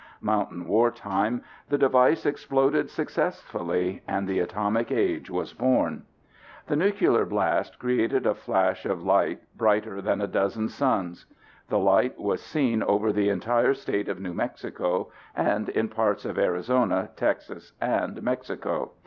[0.21, 6.05] Mountain War Time, the device exploded successfully and the Atomic Age was born.
[6.65, 11.27] The nuclear blast created a flash of light brighter than a dozen suns.
[11.69, 16.39] The light was seen over the entire state of New Mexico and in parts of
[16.39, 18.93] Arizona, Texas, and Mexico.